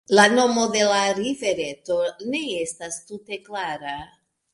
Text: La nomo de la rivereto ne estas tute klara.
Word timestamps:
La 0.17 0.23
nomo 0.35 0.61
de 0.75 0.85
la 0.91 1.01
rivereto 1.17 1.97
ne 2.37 2.41
estas 2.63 2.97
tute 3.11 3.39
klara. 3.51 3.95